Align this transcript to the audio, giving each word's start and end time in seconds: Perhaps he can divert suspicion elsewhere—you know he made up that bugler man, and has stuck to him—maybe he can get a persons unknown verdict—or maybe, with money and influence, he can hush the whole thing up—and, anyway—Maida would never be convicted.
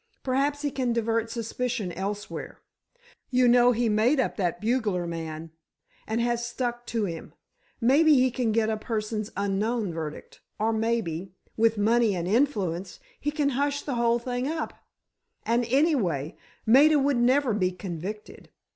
Perhaps 0.23 0.63
he 0.63 0.71
can 0.71 0.93
divert 0.93 1.29
suspicion 1.29 1.91
elsewhere—you 1.91 3.47
know 3.47 3.71
he 3.71 3.87
made 3.87 4.19
up 4.19 4.35
that 4.35 4.59
bugler 4.59 5.05
man, 5.05 5.51
and 6.07 6.19
has 6.19 6.43
stuck 6.43 6.87
to 6.87 7.05
him—maybe 7.05 8.15
he 8.15 8.31
can 8.31 8.51
get 8.51 8.67
a 8.67 8.77
persons 8.77 9.29
unknown 9.37 9.93
verdict—or 9.93 10.73
maybe, 10.73 11.35
with 11.55 11.77
money 11.77 12.15
and 12.15 12.27
influence, 12.27 12.99
he 13.19 13.29
can 13.29 13.49
hush 13.49 13.83
the 13.83 13.93
whole 13.93 14.17
thing 14.17 14.47
up—and, 14.47 15.65
anyway—Maida 15.69 16.97
would 16.97 17.17
never 17.17 17.53
be 17.53 17.69
convicted. 17.71 18.49